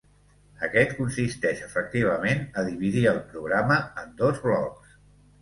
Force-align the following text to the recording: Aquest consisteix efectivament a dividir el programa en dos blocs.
Aquest 0.67 0.95
consisteix 1.01 1.61
efectivament 1.65 2.41
a 2.63 2.65
dividir 2.71 3.05
el 3.13 3.21
programa 3.35 3.79
en 4.05 4.19
dos 4.25 4.43
blocs. 4.49 4.99